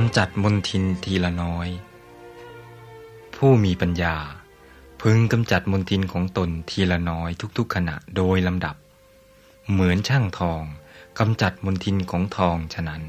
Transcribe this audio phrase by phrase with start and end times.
[0.00, 1.68] กำจัดมนทินทีละน้อย
[3.36, 4.16] ผู้มีปัญญา
[5.02, 8.76] พึงกำจัดมนทินของตนทีละน้อยทุกๆขณะโดยลำดับ
[9.70, 10.62] เหมือนช่างทอง
[11.18, 13.02] กำจัดมนทินของทองฉะนั้น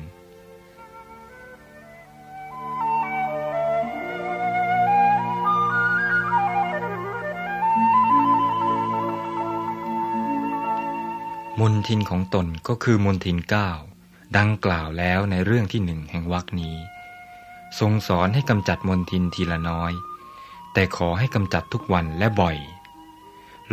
[11.59, 13.69] มนทินของตนก็คือมนทินเก้า
[14.37, 16.75] ดังกล่าวแล้วในเรื่องที่หนึ่งแห่งวรรคนี้
[17.79, 19.93] ทรงสอนให้กำจัดมนทินทีละน้อย
[20.73, 22.57] แต่ขอให้กำจัดทุกวันและบ่อย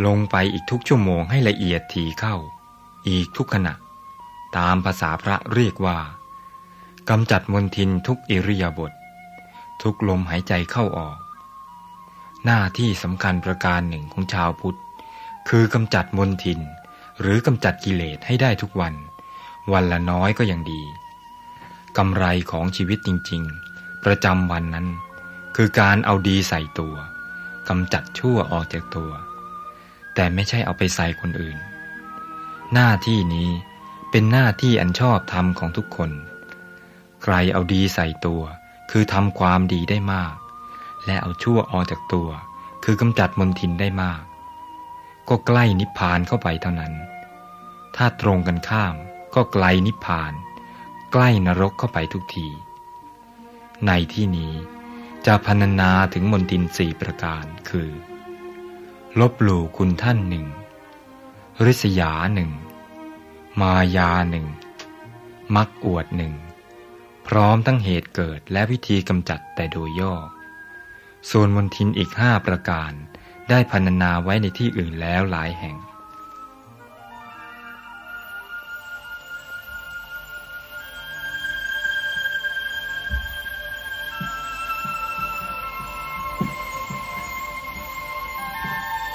[0.07, 2.37] ลงไปอีกทุกชั่วโมงให้ละเอียดถี่เข้า
[3.09, 3.75] อีกทุกขณะ
[4.57, 5.99] ตามภาษาพระเรียกว่า
[7.11, 8.93] กำจัดมนทินทุกอิริยาบถ
[9.83, 11.19] ทุกลมหายใจเข้าออก
[12.45, 14.79] หน้าที่สำคัญประการหนึ่งของชาวพุทธ
[15.49, 16.61] คือกำจัดมนทิน
[17.21, 18.95] หรือกำจัดกิเลสให้ได้ทุกวัน
[19.73, 20.83] วันละน้อยก็ยังดี
[21.99, 23.43] กำไรของชีวิตจริง
[23.75, 24.87] ๆ ประจำวันนั้น
[25.57, 26.95] คือการเอาดีใส่ตัว
[27.69, 29.11] กำจัดชั่วออกจากตัว
[30.15, 31.59] แต่ไม่ใช่เอาไปใส่คนอื่น
[32.75, 33.51] หน้าที่นี้
[34.11, 36.11] เป็นหน้าที่อันชอบธรรมของทุกคน
[37.23, 38.43] ใครเอาดีใส่ตัว
[38.91, 40.35] คือทำความดีได้มาก
[41.07, 42.29] และเอาชั่วออกจากตัว
[42.85, 44.23] คือกำจัดมนทินได้มาก
[45.29, 46.93] ก็ใกล้นิพพานเข้าไปเท่านั้น
[47.97, 48.95] ถ้าตรงกันข้าม
[49.35, 50.33] ก็ไกลนิพพาน
[51.13, 52.49] ใกล้นรกเข้าไปทุกที
[53.87, 54.55] ในที่นี้
[55.27, 57.91] จะพรรณนาถึงมนตินสี่ประการคือ
[59.21, 60.47] ลบหลู่คุณท่านหนึ่ง
[61.65, 62.51] ริษยาหนึ่ง
[63.61, 64.47] มายาหนึ่ง
[65.57, 66.35] มักอวดหนึ่ง
[67.27, 70.15] พร้อมทั้งเหตุเกิดและวิธีกำจัดแต่โดยย่อ
[71.31, 72.93] ส่วนมนทินอีกห้าประการ
[73.49, 75.77] ได้พรรณนาไว้ในที่อื่นแล้วหลายแห่ง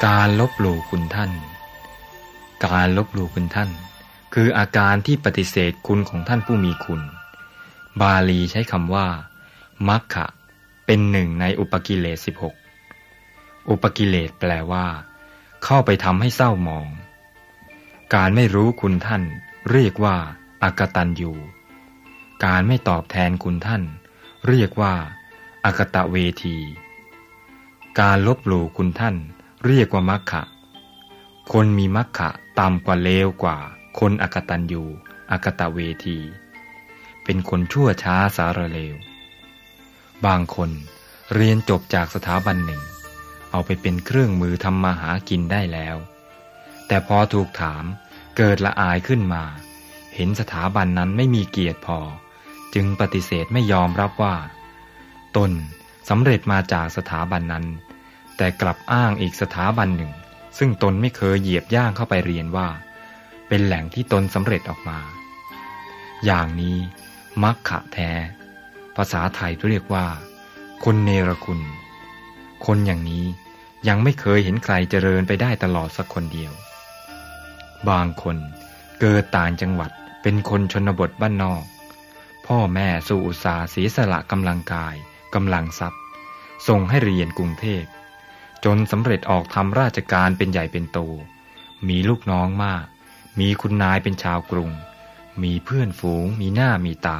[0.06, 1.32] การลบหลู่คุณท่าน
[2.66, 3.70] การลบหลู่คุณท่าน
[4.34, 7.02] คืออาการที่ปฏิเสธคุณของท่านผู้มีคุณ
[8.02, 9.08] บาลีใช้คำว่า
[9.88, 10.28] มัคคะ
[10.86, 12.56] เป็นหนึ่งในอุปกิเลสสิบหก
[13.70, 14.86] อุปกิเลสแปลว่า
[15.64, 16.88] เข้าไปทำให้เศร้าหมอง
[18.16, 19.24] การไม่รู้คุณท่าน
[19.72, 20.16] เรียกว่า
[20.64, 21.34] อากตันยู
[22.46, 23.84] การไม่ตอบแทนคุณท่าน
[24.48, 24.94] เรียกว่า
[25.66, 26.58] อากตะเวที
[28.00, 29.16] การลบหลู่คุณท่าน
[29.68, 30.44] เรียกว่ามัคคะ
[31.54, 32.30] คนมีมัคคะ
[32.60, 33.58] ต่ำกว่าเลวกว่า
[34.00, 34.84] คนอกตันยู
[35.32, 36.20] อกตะเวที
[37.24, 38.96] เป็นคนชั่วช้าสารเลว
[40.26, 40.70] บางคน
[41.34, 42.82] เรียนจบจากสถาบันหนึ่ง
[43.52, 45.98] เอาไปเป็นเครื่องมือทำมาหากินได้แล้ว
[46.88, 47.84] แต่พอถูกถาม
[48.38, 49.44] เกิดละอายขึ้นมา
[50.16, 52.00] เห็นสถาบันนั้นไม่มีเกียรติพอ
[52.74, 54.36] จึงปฏิเสธไม่ยอมรับว่า
[55.38, 55.52] ตน
[56.10, 57.66] สำเร็จมาจากสถาบันนั้น
[58.42, 60.12] แต่กลับอ้างอีกสถาบันหนึ่ง
[60.58, 62.68] ซึ่งตนไม่เคยเหยียบย่างเข้าไปเรียนว่า
[63.48, 65.00] เป็นแหล่งที่ตนสำเร็จออกมา
[66.26, 66.78] อย่างนี้
[67.44, 68.12] มักขะแท้
[68.96, 70.08] ภาษาไทยเรียกว่า
[70.84, 71.62] คนเนรคุณ
[72.66, 73.26] คนอย่างนี้
[73.88, 76.52] ยังไม่เคยเห็นใครเจริญไปได้ตลอดสักคนเดียว
[77.90, 78.38] บางคน
[79.00, 79.92] เกิดต่างจังหวัด
[80.22, 81.64] เป็นคนชนบทบ้านนอก
[82.48, 84.96] พ่อแม่สู่อุตสาห์เสียสละกำลังกาย
[85.36, 86.02] กำลังทรัพย์
[86.68, 87.86] ส่งให้เรียนกรุงเทพ
[88.66, 91.00] จนสำเร็จออกทำราชการเป็นใหญ่เป็นโต
[91.88, 92.86] มีลูกน้องมาก
[93.40, 94.72] มีคุณนายเป็นชาวกรุง
[95.44, 97.20] มีเพื่อนฝูง มีหน้ามีตา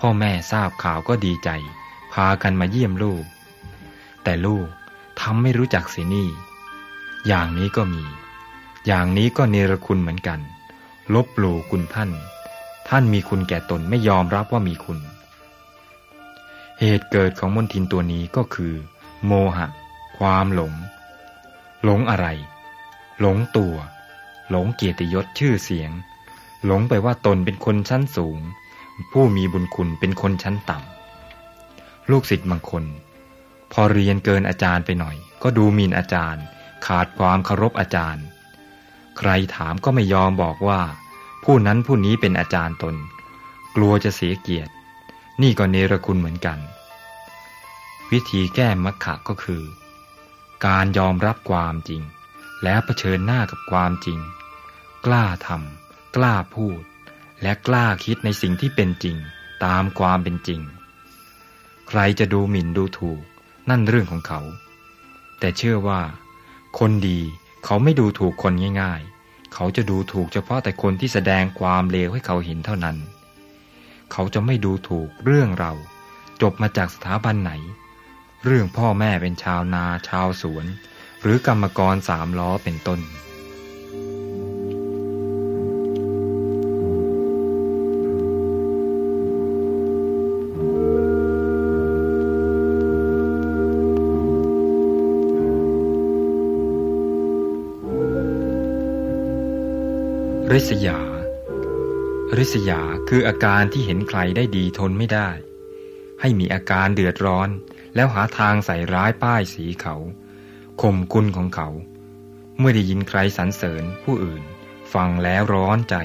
[0.00, 1.50] พ่อแม่ทราบข่าวก็ดีใจ
[2.12, 3.24] พากันมาเยี่ยมลูก
[4.24, 4.66] แต่ลูก
[5.20, 6.28] ทำไม่รู้จักเสียนี่
[7.26, 8.04] อย่างนี้ก็มี
[8.86, 10.40] อย่างนี้ก็เนรคุณเหมือนกัน
[11.14, 12.10] ลบหลู่คุณท่าน
[12.88, 14.98] ท่านมีคุณแก่ตนไม่ยอมรับว่ามีคุณ
[16.80, 18.74] เหตุเกิดของมนทินตัวนี้ก็คือ
[19.26, 19.66] โมหะ
[20.18, 20.72] ความหลง
[21.84, 22.26] หลงอะไร
[23.20, 23.76] หลงตัว
[24.50, 25.90] หลงเกียรติยศชื่อเสียง
[26.66, 28.40] หลงไปว่าตนเป็นคนชั้นสูง
[29.12, 32.84] ผู้มีบุญคุณเป็นคนชั้นต่ำลูกศิษย์บางคน
[33.72, 36.44] พอเรียนเกินอาจารย์ไปหน่อย ก็ดูหมิ่นอาจารย์
[36.86, 38.24] ขาดความเคารพอาจารย์
[39.18, 40.80] ใครถามก็ไม่ยอมบอกว่า
[41.44, 42.96] ผู้นั้นผู้นี้เป็นอาจารย์ตน
[43.76, 44.72] กลัวจะเสียเกียรติ
[45.42, 46.58] นี่ก็เนรคุณเหมือนกัน
[48.10, 49.62] วิธีแก้มักขะก็คือ
[50.66, 52.02] การยอมรับความจริง
[52.64, 54.18] แล้วเผชิญหน้ากับความจริง
[55.06, 56.80] กล้าทำกล้าพูด
[57.42, 59.16] และกล้าคิดในสิ่งที่เป็นจริง
[59.64, 60.60] ตามความเป็นจริง
[61.88, 63.20] ใครจะดูหมิ่นดูถูก
[63.70, 64.40] นั่นเรื่องของเขา
[65.38, 66.00] แต่เชื่อว่า
[66.78, 67.20] คนดี
[67.64, 72.96] เขาไม่ดูถูกคนง่าย ๆ เขาจะดูถูกเฉพาะแต่คนที่แสดงความเลวให้เขาเห็นเท่านั้น
[74.12, 75.72] เขาจะไม่ดูถูกเรื่องเรา
[76.42, 77.52] จบมาจากสถาบันไหน
[78.46, 80.66] เรื่องพ่อแม่เป็นชาวนาชาวสวน
[81.22, 83.00] หรือกรรมกรสามล้อเป็นต้น
[100.52, 101.00] ริษยา
[102.38, 105.28] ริษยาคืออาการที่เห็นใครได้ดีทนไม่ได้
[106.20, 107.48] ให้มีอาการเดือดร้อน
[107.94, 109.96] แล้วหาทางใส่ร้ายป้ายสีเขา
[110.82, 111.68] ข่มกุลของเขา
[112.58, 114.42] เมื่อได้ยินใครสรรเสริญผู้อื่น
[114.94, 115.96] ฟังแล้วร้อนใจ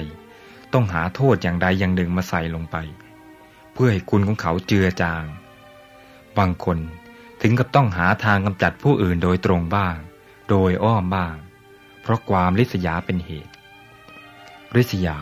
[0.72, 2.76] ต้องหาโทษอย่างใดอย่างหนึ่งมาใส่ลงไป
[3.72, 5.24] เพื่อให้คุณของเขาเจือจาง
[6.38, 6.78] บางคน
[7.42, 9.96] ถึงกับต้องหาทางกำจัดผู้อื่นโดยตรงบ้าง
[10.50, 11.36] โดยอ้อมบ้าง
[12.02, 13.52] เพราะความริษยาเป็นเหตุ
[14.76, 15.18] ริษยา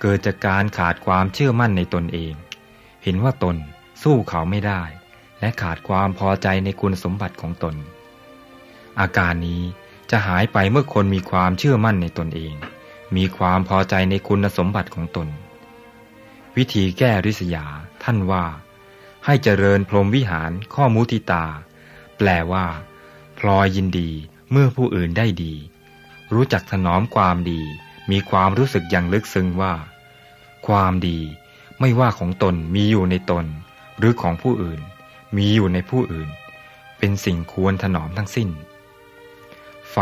[0.00, 2.34] เกิดจากการขาดความเชื่อมั่นในตนเอง
[3.04, 3.56] เห็นว่าตน
[4.02, 4.82] สู้เขาไม่ได้
[5.40, 7.74] และขาดความพอใจในคุณสมบัติของตน
[9.00, 9.62] อาการนี้
[10.10, 12.54] จะหายไปเมื่อคนมีความเชื่อมั่นในตนเอง
[13.16, 15.28] มีความพอใจในคุณสมบัติของตน
[16.56, 17.64] วิธีแก้ริษยา
[18.02, 18.44] ท่านว่า
[19.24, 21.44] ให้เจริญพรหมวิหารข้อมุติตา
[22.18, 22.66] แปลว่า
[23.38, 24.10] พลอยยินดี
[24.50, 25.54] เมื่อผู้อื่นได้ดี
[26.34, 27.60] รู้จักถนอมความดี
[28.10, 29.74] มีความรู้สึกอย่างลึกซึ้งว่า
[30.66, 31.18] ความดี
[31.80, 33.44] ไม่ว่าของตนมีอยู่ในตน
[33.98, 34.80] หรือของผู้อื่น
[35.36, 36.30] มีอยู่ในผู้อื่น
[36.98, 38.48] เป็นสิ่งควรถนอมทั้งสิ้น
[39.92, 39.98] ไฟ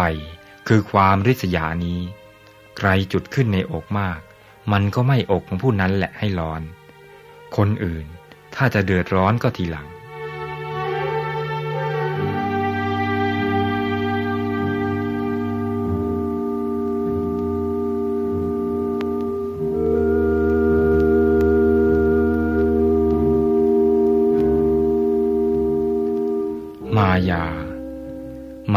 [0.69, 2.01] คือความริษยานี้
[2.79, 4.19] ใครจุดขึ้นในอกมาก
[4.73, 6.63] มันก็ไม่อกของผู้นั้นแหละให้ร้อน
[7.57, 8.07] คนอื่น
[8.55, 9.87] ถ้าจะเดือดร้อนก็ทีหลัง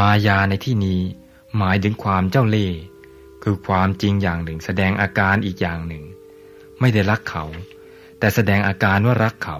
[0.09, 1.01] ายาในที่นี้
[1.57, 2.79] หมายถึงความเจ้าเล่ห์
[3.43, 6.03] คือความจริงอย่างหนึ่ง แสดงอาการอีกอย่างหนึ่ง
[6.79, 7.45] ไม่ได้รักเขา
[8.19, 9.57] แต่แสดงอาการว่ารักเขา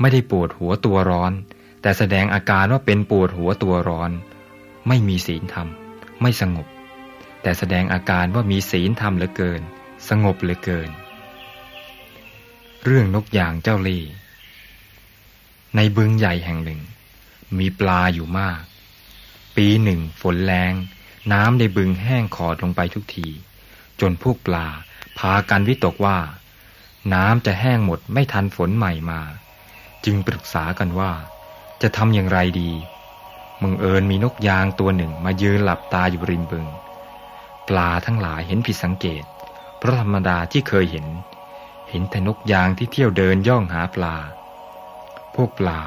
[0.00, 1.32] ไม่ได้ปวดหัวตัวร้อน
[1.82, 4.10] แต่แสดงอาการว่าเป็นปวดหัวตัวร้อน
[4.88, 5.68] ไม่มีศีลธรรม
[6.22, 6.66] ไม่สงบ
[7.42, 9.62] แต่แสดงอาการว่ามีศีลธรรมเหลือเกิน
[10.08, 10.90] สงบเหลือเกิน
[12.84, 14.10] เรื่องนกยางเจ้าเล่ห์
[15.76, 16.80] ในบึงใหญ่แห่งหนึ่ง
[17.58, 18.62] มีปลาอยู่มาก
[19.56, 20.72] ปีหนึ่งฝนแรง
[21.32, 23.28] น้ำในบึงแห้งขอดลงไปทุกที
[24.00, 24.66] จนพวกปลา
[25.18, 26.18] พากันวิตกว่า
[27.14, 29.20] น้ำจะแห้งหมดไม่ทันฝนใหม่มา
[30.04, 31.12] จึงปรึกษากันว่า
[31.82, 32.70] จะทำอย่างไรดี
[33.62, 36.66] มึงเอิญมีนกยางตัวหนึ่งมายืนหลับตาอยู่ริมบึง
[37.68, 39.24] ปลาทั้งหลายเห็นผิดสังเกต
[39.78, 41.06] เพราะธรรมดาที่เคยเห็น
[41.90, 44.16] เห็นแต่นกยางที่เที่ยวเดินย่องหาปลา
[45.34, 45.80] พวกปลา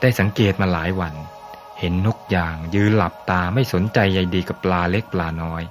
[0.00, 1.14] ได้สังเกตมาหลายวัน
[1.78, 5.62] เห็นนกยางยืนหลับตาไม่สนใจใยดีกับปลาเล็กปลาน้อย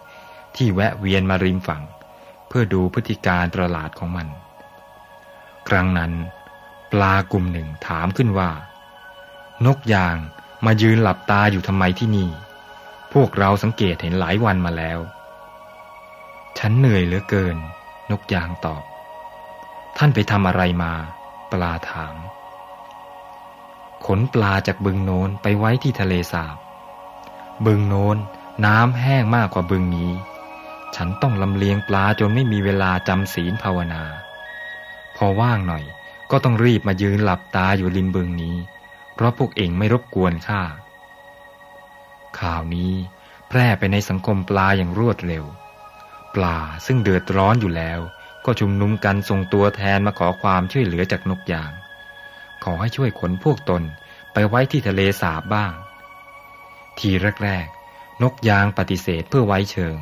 [0.55, 1.83] ที่แวะเวียนมาริมฝั่ง
[2.47, 4.27] เพื่อดูพฤติการประหลาดของมัน
[5.67, 6.11] ครั้งนั้น
[6.93, 8.51] ปลากลุ่มหนึ่งถามขึ้นว่า
[9.65, 10.17] นกยาง
[10.65, 12.29] มายืนหลับตาอยู่ทำไมที่นี่
[13.13, 14.99] พวกเราสังเกตเห็นหลายวันมาแล้ว
[16.59, 17.57] ฉันเหนื่อยเหลือเกิน
[18.11, 18.83] นกยางตอบ
[19.97, 20.93] ท่านไปทำอะไรมา
[21.51, 22.15] ปลาถาม
[24.05, 26.55] ขนปลาจากบึงโน้นไปไว้ที่ทะเลสาบ
[27.65, 28.17] บึงโน้น
[28.65, 30.11] น้ำแห้งมากกว่าบึงนี้
[30.95, 34.03] ฉันต้องลำเลียงปลาจนไม่มีเวลาจำศีลภาวนา
[35.15, 35.83] พอว่างหน่อย
[36.31, 38.55] ก็ต้องรีบมายืนหลับตาอยู่ริมบึงนี้
[39.15, 40.61] เพราะพวกเองไม่รบกวนข้า
[42.39, 42.93] ข่าวนี้
[43.49, 45.45] แพร่ไปในสังคมปลาอย่างรวดเร็ว
[46.35, 47.99] ปลาซึ่งเดือดร้อนอยู่แล้ว
[48.45, 51.71] ก็ชุมนุมกันส่งตัวแทนมาขอความช่วยเหลือจากนกยาง
[52.65, 53.83] ขอให้ช่วยขนพวกตน
[54.33, 55.73] ไปไว้ที่ทะเลสาบบ้าง
[56.99, 57.09] ที
[57.43, 59.97] แรกๆ นกยางปฏิเสธเพื่อไว้เชิง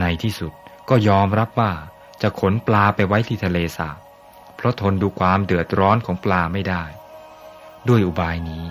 [0.00, 0.52] ในที่สุด
[0.88, 1.72] ก็ยอมรับว่า
[2.22, 3.98] จะขนปลาไปไว้ที่ทะเลสาบ
[4.56, 6.84] เพราะทนดูความเดือดร้อนของปลาไม่ได้
[7.88, 8.64] ด้วยอุบายนี้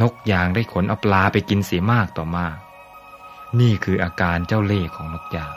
[0.00, 2.56] นกยางได้ขนเอาปลาไปกินเสียมากต่อมาก
[3.60, 5.54] นี่คืออาการเจ้าเล่ห์ของนกยาง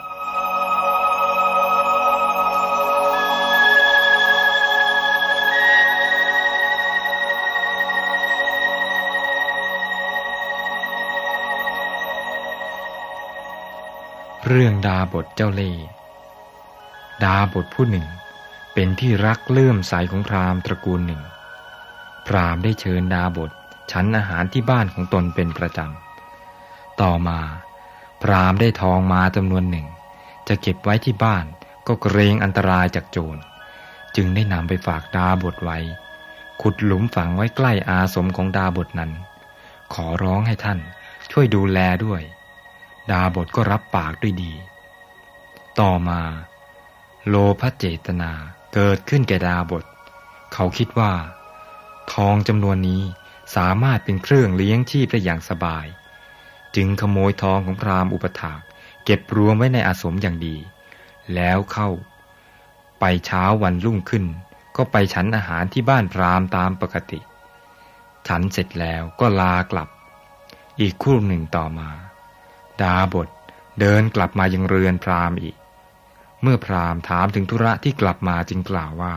[14.42, 15.70] เรื่องดาบทเจ้าเล่
[17.24, 18.06] ดาบทผู้หนึ่ง
[18.74, 21.22] เป็นที่รักเลื่อมใสของพราหมณ์ตระกูลหนึ่ง
[22.26, 23.50] พราหมณ์ได้เชิญดาบท
[23.90, 27.40] ฉันอาหารที่บ้านของตนเป็นประจำ ต่อมา
[28.22, 29.86] พราหมณ์ได้ทองมาจำนวนหนึ่ง
[30.48, 31.44] จะเก็บไว้ที่บ้าน
[31.86, 33.40] ก็เกรงอันตรายจากโจร
[34.16, 35.78] จึงได้นำไปฝากดาบทไว้
[36.62, 39.10] ขุดหลุมฝังไว้ใกล้อาสมของดาบทนั้น
[39.94, 40.78] ขอร้องให้ท่าน
[41.30, 42.22] ช่วยดูแลด้วย
[43.10, 44.52] ดาบทก็รับปากด้วยดี
[45.80, 46.20] ต่อมา
[47.28, 48.32] โลภเจตนา
[48.74, 49.84] เกิดขึ้นแก่ดาบท
[50.54, 51.12] เขาคิดว่า
[52.12, 53.02] ทองจำนวนนี้
[53.56, 55.86] สามารถเป็นเครื่องเลี้ยงชีพได้อย่างสบาย
[56.76, 58.60] จึงขโมยทองของพราหมณ์อุปถาก
[59.04, 60.56] เก็บรวมไว้ในอาสมอย่างดี
[61.34, 61.88] แล้วเข้า
[63.00, 64.24] ไปเช้าวันรุ่งขึ้น
[64.76, 67.20] ก็ไปฉันอาหารที่บ้านพราหมณ์ตามปกติ
[68.28, 69.88] ฉันเสร็จแล้วก็ลากลับ
[70.80, 71.88] อีกคู่หนึ่งต่อมา
[72.82, 73.28] ดาบท
[73.80, 75.56] เดินกลับมายังเรือนพราหมณ์อีก
[76.42, 79.14] เมื่อพราหมณ์ถามถึงธุระที่กลับมาจึงกล่าวว่า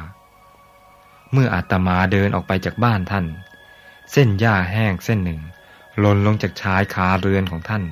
[1.33, 3.25] เมื่ออาตมาเดินออกไปจากบ้านท่าน
[4.11, 5.41] เส้นหญ้าแห้งเส้นหนึ่ง
[5.99, 7.83] หล่นลงจากชายคาเรือนของท่าน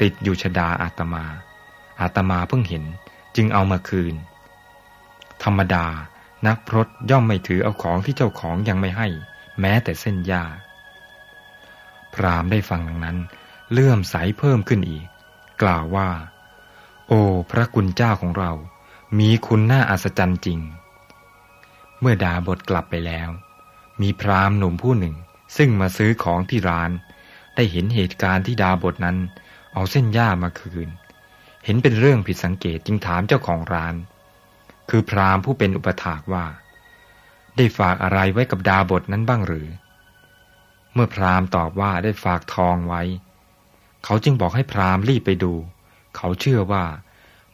[0.00, 1.24] ติดอยู่ชดาอาตมา
[2.00, 2.84] อาตมาเพิ่งเห็น
[3.36, 4.14] จึงเอามาคืน
[5.44, 5.86] ธรรมดา
[6.46, 9.08] นักพรตย่อมไม่ถือเอาของที่เจ้าของยังไม่ให้
[9.60, 10.42] แม้แต่เส้นหญ้า
[12.14, 13.18] พรามได้ฟังดังนั้น
[13.72, 15.06] เลื่อมใสเพิ่มขึ้นอีก
[15.62, 16.08] กล่าวว่า
[17.08, 18.52] โอ้พระกุณเจ้าของเรา
[19.18, 20.60] มีคุณน่าอัศจรรย์จริง
[22.00, 23.28] เมื่อดาบทกลับไปแล้ว
[24.02, 25.14] มีพราหมณ์หนุ่มผู้หนึ่ง
[25.56, 26.90] ซึ่งมาซื้อของที่ร้าน
[27.54, 29.18] ได้เห็นเหตุการณ์ที่ดาบทนั้น
[29.74, 30.88] เอาเส้นหญ้ามาคืน
[31.64, 33.94] เห็นเป็นเรื่องผิดสังเกตจึงถามเจ้าของร้าน
[34.90, 36.46] คือพราหมณ์ผู้เป็นอุปถากว่า
[37.56, 39.68] ได้ฝากอะไรไว้กับดาบทนั้นบ้างหรือ
[40.94, 43.02] เมื่อพราหมณ์ตอบว่าได้ฝากทองไว้
[44.04, 45.52] เขาจึงบอกให้พรามรีบไปดู
[46.16, 46.84] เขาเชื่อว่า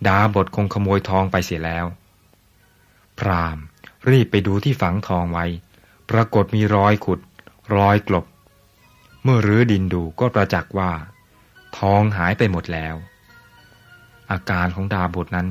[0.06, 1.86] ดาบทคงขโมยทองไปเสียแล้ว
[3.18, 3.58] พราม
[4.10, 5.46] รีบไปดูที่ฝังทองไว้
[6.10, 7.20] ปรากฏมีรอยขุด
[7.76, 8.26] รอยกลบ
[9.22, 10.92] เมื่อรื้อดินดูก็ประจักษ์ว่า
[11.78, 12.94] ทองหายไปหมดแล้ว
[14.30, 15.48] อาการของดาบทนั้น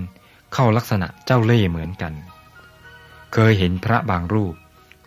[0.54, 2.14] เข้าลักษณะเจ้าเล่ห์เหมือนกัน
[3.34, 4.56] เคยเห็นพระบางรูป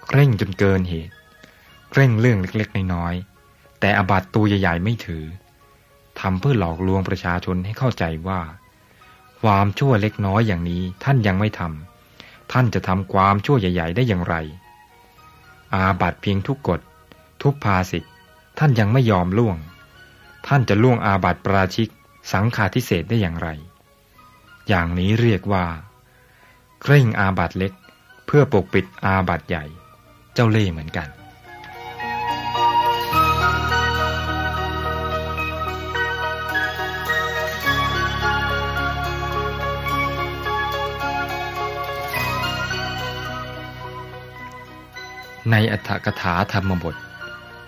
[0.06, 1.14] เคร่งจนเกินเหตุ
[1.90, 5.24] เคร่งเรื่องเล็กๆน้อยๆแต่อบัตตัวใหญ่ๆไม่ถือ
[6.20, 8.40] ทำเพื่อหลอกลวงประชาชนให้เข้าใจว่า
[9.40, 14.34] ความชั่วเล็กน้อยอย่างนี้ท่านยังไม่ทำท่านจะทำความชั่วใหญ่ ๆ ได้อย่างไร
[15.74, 16.80] อาบัตเพียงทุกกฎ
[17.42, 18.12] ทุกภาสิทธ์
[18.58, 19.56] ท่านยังไม่ยอมล่วง
[20.46, 21.88] ท่านจะล่วงอาบัตปราชิก
[22.32, 23.48] สังฆาทิเศษได้อย่างไร
[24.68, 25.66] อย่างนี้เรียกว่า
[26.82, 27.72] เคร่งอาบัตเล็ก
[28.26, 29.64] เพื่อปกปิดอาบัตใหญ่
[30.34, 31.08] เจ้าเล่ห์เหมือนกัน
[45.50, 46.96] ในอัฏฐกถาธรรมบท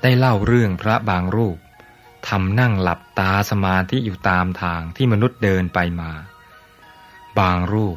[0.03, 1.59] ได้เล่าเรื่องพระบางรูป
[2.29, 6.11] ทำนั่งหลับตาสมาธิอยู่ตามทางที่มนุษย์เดินไปมา
[7.39, 7.97] บางรูป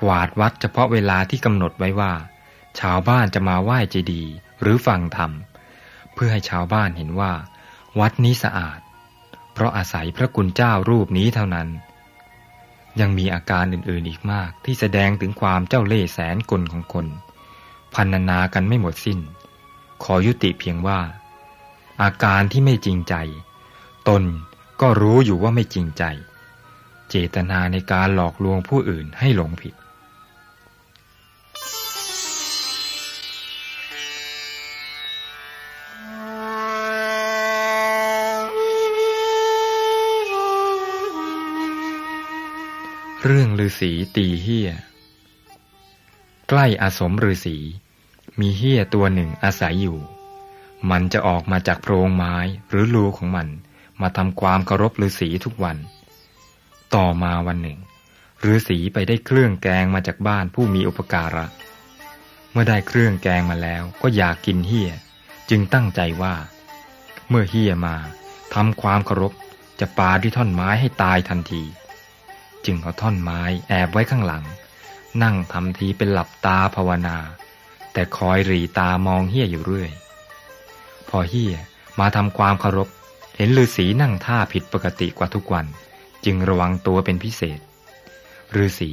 [0.00, 2.14] กวาดวัดเฉพาะเวลาที่กำหนดไว้ว่า
[2.80, 5.32] ชาวบ้านจะมาไหว้เจดีย์หรือฟังธรรม
[6.14, 7.32] เพื่อให้ชาวบ้านเห็นว่า
[8.00, 8.80] วัดนี้สะอาด
[9.52, 11.68] เพราะอาศัยพระกุณเจ้ารูปนี้เท่านั้น
[13.00, 17.06] ยังมีอาการอื่นๆอีกมากที่แสดงถึงความเจ้าเล่ห์แสนกลของคน
[17.94, 19.18] พันนากันไม่หมดสิ้น
[20.02, 21.00] ขอยุติเพียงว่า
[22.02, 23.14] อาการที่ไม่จริงใจ
[24.08, 24.22] ตน
[24.80, 26.04] ก็รู้อยู่ว่าไม่จริงใจ
[27.08, 29.74] เจตนาในการหลอกลวงผู้อื่นให้หลงผิด
[43.28, 44.70] เรื่องฤาษีตีเฮี้ย
[46.48, 47.56] ใกล้อาสมฤาษี
[48.40, 49.98] มีเฮี้ยตัวหนึ่งอาศัยอยู่
[50.90, 52.36] มันจะออกมาจากโพรงไม้
[52.68, 53.48] หรือรูของมัน
[54.00, 55.76] มาทำความเคารพฤาษีทุกวัน
[56.94, 57.78] ต่อมาวันหนึ่ง
[58.50, 61.46] ฤาษีไปได้เครื่องแกงมาจากบ้านผู้มีอุปการะ
[62.50, 64.90] เมื่อได้เครื่องแกงมาแล้วก็อยากกินเฮี้ย
[65.50, 66.34] จึงตั้งใจว่า
[67.28, 67.96] เมื่อเฮี้ยมา
[68.54, 69.32] ทำความเคารพ
[69.80, 71.62] จะปาด้วยท่อนไม้ให้ตายทันที
[72.66, 74.44] จึงเอาท่อนไม้แอบไว้ข้างหลัง
[75.22, 77.16] นั่งทำทีเป็นหลับตาภาวนา
[77.94, 79.90] แต่คอยหรีตามองเฮี้ยอยู่เรื่อย
[81.08, 81.54] พอเฮี้ย
[82.00, 82.88] มาทำความเคารพ
[83.36, 85.66] เห็นฤาษีนั่งท่าผิดปกติกว่าทุกวัน
[86.24, 87.60] จึงระวังตัวเป็นพิเศษ
[88.56, 88.92] ฤาษี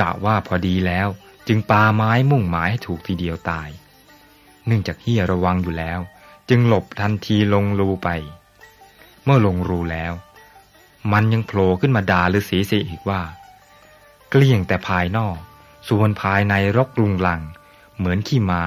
[0.00, 1.08] กะว่าพอดีแล้ว
[1.48, 3.68] จึงปาไม้มุ่งหมายให้ถูกทีเดียวตาย
[4.66, 6.00] เนื่องจากเฮียระวังอยู่แล้ว
[6.48, 8.08] จึงหลบทันทีลงรูไป
[9.24, 10.12] เมื่อลงรูแล้ว
[11.12, 13.22] มันยังโผล่ขึ้นมาด่าฤาษีเสียอีกว่า
[14.30, 15.36] เกลี้ยงแต่ภายนอก
[15.88, 17.40] ส่วนภายในรกรุงลัง
[18.00, 18.62] เหมือนขี้ม้า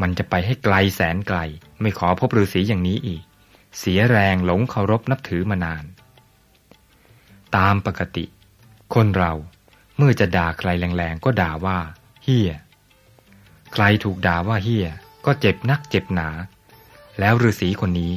[0.00, 1.38] มันจะไปให้ไกลแสนไกล
[1.80, 3.22] ไม่ขอพบฤาษีอย่างนี้อีก
[3.78, 5.84] เสียแรงหลงเคารพนับถือมานาน
[7.56, 8.24] ตามปกติ
[8.94, 9.32] คนเรา
[9.96, 11.78] เมื่อจะด่าใครแรงๆก็ด่าว่า
[12.24, 12.50] เฮีย
[13.72, 14.86] ใครถูกด่าว่าเฮีย
[15.26, 16.28] ก็เจ็บนักเจ็บหนา
[17.18, 18.12] แล้วฤาษีคนนี้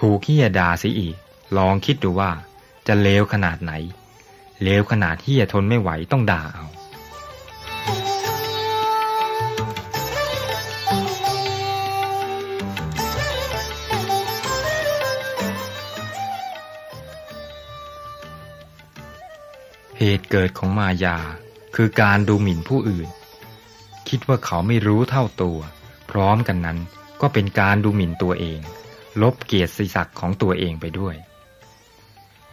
[0.00, 1.16] ถูกเฮียด่าสิอีก
[1.56, 2.30] ลองคิดดูว่า
[2.86, 3.72] จะเลวขนาดไหน
[4.62, 6.66] เลวขนาดเฮียทนไม่ไหวต้องด่าเอา
[20.30, 21.18] เกิดของมายา
[21.76, 23.08] คือการดูหมิ่นผู้อื่น
[24.08, 25.58] คิดว่าเขาไม่รู้เท่าตัว
[26.10, 26.78] พร้อมกันนั้น
[27.20, 28.60] ก็เป็นการดูหมิ่นตัวเอง
[29.22, 31.16] ลบเกียรติศักดิ์ของตัวเองไปด้วย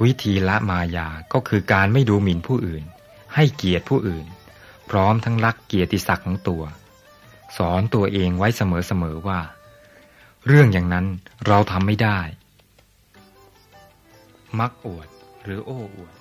[0.03, 2.83] วิธีละมายาก็คือการไม่ดูหมิ่นผู้อื่น
[3.35, 4.25] ให้เกียรติผู้อื่น
[4.89, 6.63] พร้อมทั้งรักเกียรติศักดิ์ของตัว
[7.57, 9.39] สอนตัวเองไว้เสมอๆว่า
[10.47, 11.05] เรื่องอย่างนั้น
[11.47, 12.19] เราทำไม่ได้
[14.59, 15.07] มักอวด
[15.43, 16.13] หรือโอ้อวด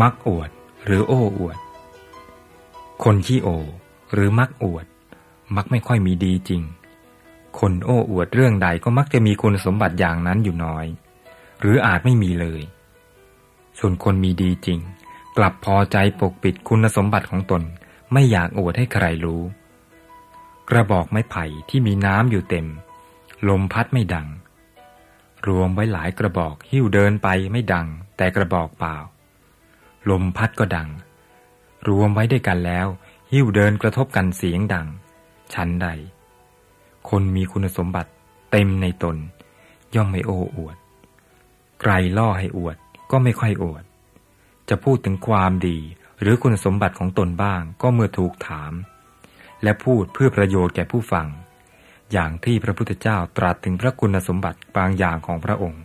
[0.00, 0.50] มักอวด
[0.84, 1.58] หรือโอ้อวด
[3.04, 3.48] คนขี้โอ
[4.12, 4.86] หรือมักอวด
[5.56, 6.62] มักไม่ค่อยมีดีจริง
[7.58, 10.86] คนโอ้อวดเรื่องใดก็มักจะมีคุณสมบัติอย่างนั้นอยู่น้อย
[11.60, 12.62] หรืออาจไม่มีเลย
[13.78, 14.78] ส่วนคนมีดีจริง
[15.36, 17.62] กลับพอใจปกปิดคุณสมบัติของตน
[18.12, 19.42] ไม่อยากอวดให้ใครรู้
[20.70, 22.66] กระบอกไม้ไผ่ที่มีน้ำอยู่เต็ม
[23.48, 24.28] ลมพัดไม่ดัง
[25.46, 28.96] รวมไว้หลายกระบอกหิ้วเดินไปไม่ดัง แต่กระบอกเปล่า
[30.10, 30.88] ลมพัดก็ดัง
[31.88, 32.86] รวมไว้ด้วยกันแล้ว
[33.32, 34.86] หิ้วเดินกระทบกันเสียงดัง
[35.54, 35.88] ชั้นใด
[37.08, 38.10] คนมีคุณสมบัติ
[38.50, 39.16] เต็มในตน
[39.94, 40.76] ย่อมไม่โอ้อวด
[41.80, 42.76] ใครล่อให้อวด
[43.10, 43.84] ก็ไม่ค่อยอวด
[44.68, 45.78] จะพูดถึงความดี
[46.20, 48.72] หรือคุณสมบัติของตนบ้างก็เมื่อถูกถาม
[49.62, 51.26] และพูดเพื่อประโยชน์แก่ผู้ฟัง
[52.12, 55.82] อย่างที่พระพุทธเจ้าตรัสถึงพระคุณสมบัติบางอย่างของพระองค์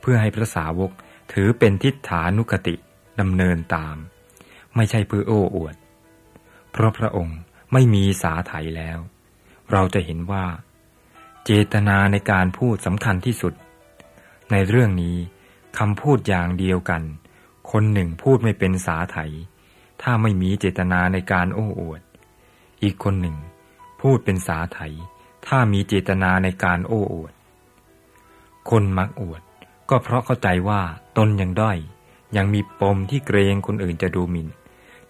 [0.00, 0.90] เพื่อให้พระสาวก
[1.32, 2.74] ถือเป็นทิฏฐานุคติ
[3.20, 3.96] ดำเนินตาม
[4.76, 5.76] ไม่ใช่เพื่อโอ้อวด
[6.70, 7.38] เพราะพระองค์
[7.72, 8.98] ไม่มีสาไถแล้ว
[9.72, 10.46] เราจะเห็นว่า
[11.44, 13.54] เจตนาในการพูดสำคัญที่สุด
[14.50, 15.16] ในเรื่องนี้
[15.78, 17.02] คำพูดอย่างเดียวกัน
[17.70, 19.18] คนหนึ่งพูดไม่เป็นสาไถ
[20.02, 22.02] ถ้าไม่มีเจตนาในการโอ้อวด
[22.82, 23.36] อีกคนหนึ่ง
[24.00, 24.78] พูดเป็นสาไถ
[25.46, 27.34] ถ้ามีเจตนาในการโอ้อวด
[28.70, 29.42] คนมักอวด
[29.90, 30.82] ก็เพราะเข้าใจว่า
[31.16, 31.78] ตนยังด้อย
[32.36, 34.48] ยังมีปมที่เกรงคนอื่นจะดูหมิน่น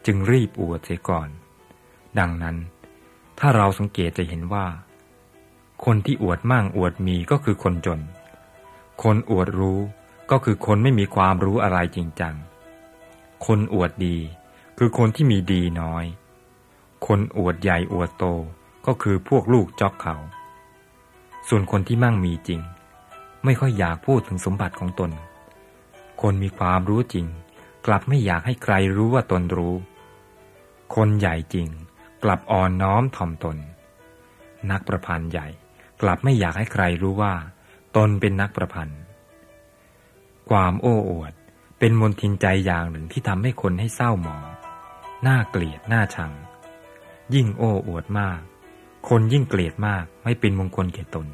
[0.06, 1.28] จึงรีบอวดเสียก่อน
[2.18, 2.56] ดังนั้น
[3.38, 4.66] ถ้าเราสังเกตจะเห็นว่า
[5.84, 8.00] คนที่อวดมั่งอวดมีก็คือคนจน
[9.02, 9.80] คนอวดรู้
[10.30, 12.34] ก็คือคนไม่มีความรู้อะไรจริงจัง
[13.46, 14.16] คนอวดดี
[14.78, 16.04] คือคนที่มีดีน้อย
[17.06, 18.24] คนอวดใหญ่อวดโต
[18.86, 20.16] ก็คือพวกลูกจอกเขา
[21.48, 22.60] ส่วนคนที่มั่งมีจริง
[23.44, 25.10] ไม่ค่อยอยากพูดถึงสมบัติของตน
[26.22, 27.26] คนมีความรู้จริง
[27.86, 29.74] กลับไม่อยากให้ใครรู้ว่าตนรู้
[30.94, 31.68] คนใหญ่จริง
[32.22, 33.56] กลับอ่อนน้อมถ่อมตน
[34.70, 35.46] นักประพันธ์ใหญ่
[36.02, 37.34] กลับไม่อยากให้ใครรู้ว่า
[37.96, 39.00] ตนเป็นนักประพันธ์
[40.50, 41.32] ความโอ้อวด
[41.78, 44.44] เป็นมนทินใจอย่างหนึ่งที่ทำให้คนให้เศร้าหมอง
[45.26, 46.32] น่าเกลียดน่าชัง
[47.34, 48.40] ยิ่งโอ้อวดมาก
[49.08, 51.26] คนยิ่งเกลียดมากไม่เป็นมงคลแก่ตน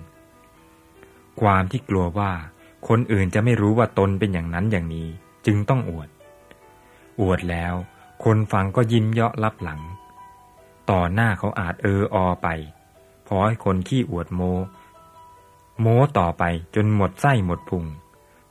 [1.40, 2.32] ความที่กลัวว่า
[2.88, 5.08] คนอื่นจะไม่รู้ว่าตนเป็นอย่างนั้นอย่างนี้
[5.46, 6.08] จึงต้องอวด
[7.20, 7.74] อวดแล้ว
[8.24, 9.80] คนฟังก็ยิ้มเยาะรับหลัง
[10.90, 12.48] ต่อหน้าเขาอาจเอออไป
[13.26, 14.40] พอให้คนขี้อวดโม
[15.80, 15.86] โม
[16.18, 17.84] ต่อไปจนหมดไส้หมดพุง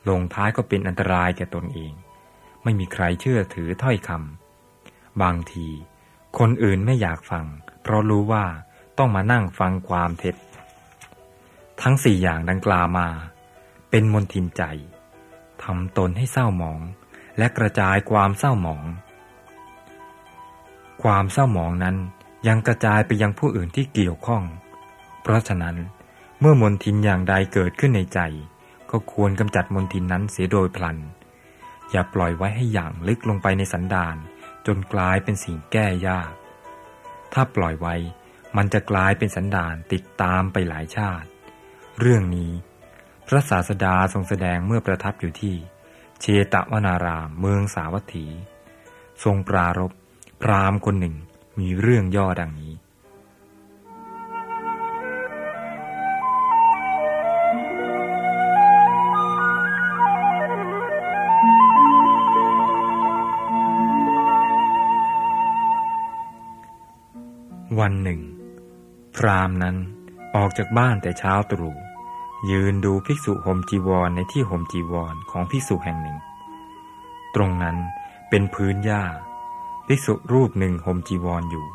[0.08, 1.92] ลงท้ายก็เป็นอันตรายแก่ตนเอง
[2.62, 5.68] ไม่มีใครเชื่อถือถ้อยคำบางที
[6.38, 7.44] คนอื่นไม่อยากฟัง
[7.82, 8.44] เพราะรู้ว่า
[8.98, 10.36] ต้องมานั่งฟังความเท็จ
[11.82, 13.08] ทั้งสี่อย่างดังกล่าวมา
[13.90, 14.62] เป็นมนทินใจ
[15.62, 16.80] ทำตนให้เศร้าหมอง
[17.38, 18.84] และกระจายความเศร้าหมอง
[21.02, 21.96] ความเศร้าหมองนั้น
[22.48, 24.44] ยังกระจายไปยังผู้อื่นที่เกี่ยวข้อง
[25.22, 25.76] เพราะฉะนั้น
[26.40, 28.20] เมื่อมนทินอย่างใดเกิดขึ้นในใจ
[28.90, 30.98] ก็ควรกำจัดมนทินนั้นเสียโดยพลัน
[31.90, 34.16] อย่าปล่อยไว้ให้อย่างลึกลงไปในสันดาน
[34.66, 36.32] จนกลายเป็นสิ่งแก้ยาก
[37.32, 37.94] ถ้าปล่อยไว้
[38.56, 41.28] มันจะกลายเป็นสันดานติดตามไปหลายชาติ
[42.00, 42.52] เรื่องนี้
[43.32, 45.54] พระศาสดาทรงแสดงเมื่อประทับอยู่ที่
[46.20, 48.26] เชตวนารามเมืองสาวัตถี
[49.24, 49.92] ทรงปรารบ
[50.42, 51.14] พรามคนหนึ่ง
[51.58, 52.72] มีเรื่องย่อดังนี้
[67.80, 68.20] วันหนึ่ง
[69.16, 69.76] พรามนั้น
[70.36, 71.89] ออกจากบ้านแต่เช้าตรู่
[72.50, 76.18] ยืนดูภิกษุห่มจีวรในที่ห่มจีวรของภิกษุแห่งหนึ่ง
[77.34, 77.76] ตรงนั้น
[78.28, 79.04] เป็นพื้นหญ้า
[79.86, 81.66] ภิกษุรูปหนึ่งห่มจีวรออยู่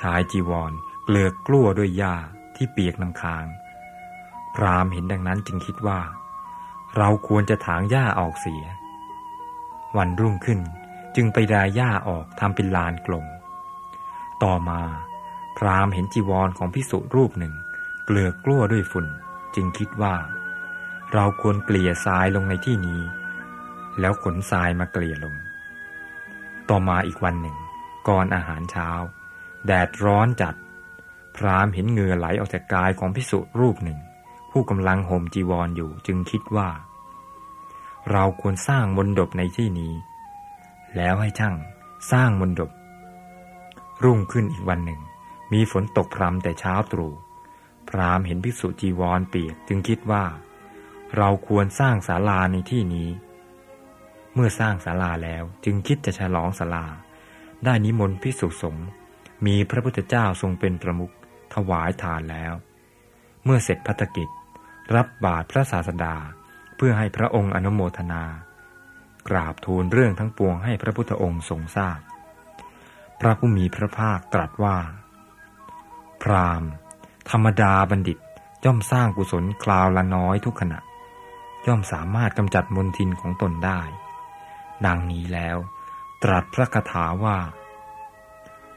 [0.00, 0.72] ชายจีวร
[1.04, 2.14] เกลือกกลั้วด้วยหญ้า
[2.56, 3.46] ที่เปียกน้ำค้าง
[4.54, 6.00] พรามเห็นดังนั้นจึงคิดว่า
[6.96, 8.64] เราควรจะถางหญ้าออกเสีย
[9.96, 10.60] วันรุ่งขึ้น
[11.16, 13.26] จึงไปดายหญ้าออกทำเป็นลานกลม
[14.42, 14.82] ต่อมา
[15.56, 17.54] พรามเห็นจีวรของพิสุรูปหนึ่ง
[18.06, 19.06] เกลือกกลั้วด้วยฝุ่น
[19.56, 20.14] จึงคิดว่า
[21.12, 23.00] เราควรเกลี่ยทรายลงในที่นี้
[24.00, 25.34] แล้วขนทรายมาเกลี่ยลง
[26.68, 27.56] ต่อมาอีกวันหนึ่ง
[28.08, 28.88] ก่อนอาหารเช้า
[29.66, 30.54] แดดร้อนจัด
[31.36, 33.98] พรามเห็นเหงื่อไหลออกจากกายของพิสุรูปหนึ่ง
[34.50, 36.68] ผู้กำลังห่มจีวรออยู่จึงคิดว่า
[38.10, 39.92] เราควรสร้างมนดบในที่นี้
[40.96, 41.56] แล้วให้ช่าง
[42.12, 42.70] สร้างมนดบ
[44.04, 45.00] รุ่งขึ้นอีกวันหนึ่ง
[45.52, 47.12] มีฝนตกพรำแต่เช้าตรู่
[47.88, 50.24] พรามเห็นพิสุจีวรเปียกจึงคิดว่า
[51.16, 53.08] เราควรสร้างศาลาในที่นี้
[54.34, 56.86] เมื่อสร้างศาลาแล้วจึงคิดจะฉลองศาลา
[57.64, 58.86] ได้นิมนต์พิสุสงฆ์
[59.46, 61.12] มีพระพุทธเจ้าทรงเป็นประมุข
[61.54, 62.52] ถวายทานแล้ว
[63.44, 64.28] เมื่อเสร็จพัฒกิจ
[64.94, 66.16] รับบาตรพระศาสดา
[66.76, 68.24] เพื่อให้พระองค์อนุโมทนา
[69.28, 71.98] กราบทูลเรื่องทั้งปวงให้พระพุทธองค์ทรงทราบ
[73.20, 74.76] พระผู้มีพระภาคตรัสว่า
[76.22, 76.62] พราม
[77.34, 78.18] ธรรมดาบัณฑิต
[78.64, 80.78] ย่อมสร้างกุศลคลาวละน้อยทุกขณะ
[81.66, 83.80] ย่อมสามารถกำจัดมนทินของตนได้
[84.86, 85.56] ดังนี้แล้ว
[86.22, 87.38] ตรัสพระคาถาว่า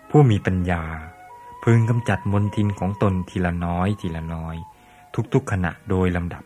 [0.10, 0.84] ผู้มีปัญญา
[1.64, 4.56] พึงกำจัดมนทินของตนทีละน้อยทีละน้อย
[5.34, 6.44] ทุกๆขณะโดยลำดับ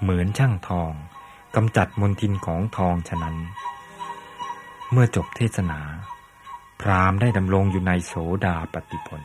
[0.00, 0.92] เหมือนช่างทอง
[1.56, 3.36] กำจัดมนทินของทองฉะนั้น
[4.90, 5.80] เมื่อจบเทศนา
[6.80, 8.14] พรามได้ดำรงอยู่ในโส
[8.44, 9.22] ดาปฏิพล